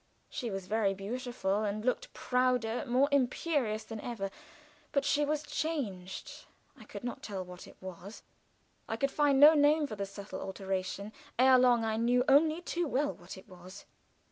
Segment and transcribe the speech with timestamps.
[0.31, 4.31] She was very beautiful, and looked prouder and more imperious than ever.
[4.91, 6.45] But she was changed.
[6.75, 8.23] I could not tell what it was.
[8.89, 12.87] I could find no name for the subtle alteration; ere long I knew only too
[12.87, 13.85] well what it was.